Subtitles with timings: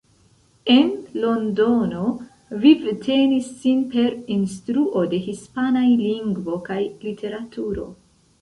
[0.75, 0.87] En
[1.25, 2.05] Londono
[2.63, 7.91] vivtenis sin per instruo de hispanaj lingvo kaj literaturo.